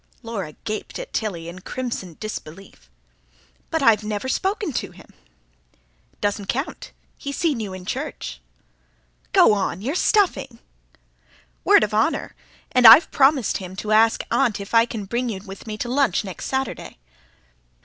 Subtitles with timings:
[0.23, 2.89] Laura gaped at Tilly, in crimson disbelief.
[3.69, 5.13] "But I've never spoken to him!"
[6.19, 6.91] "Doesn't count.
[7.19, 8.41] He's seen you in church."
[9.31, 9.83] "Go on!
[9.83, 10.57] you're stuffing."
[11.63, 12.33] "Word of honour!
[12.71, 15.87] And I've promised him to ask aunt if I can bring you with me to
[15.87, 16.97] lunch next Saturday."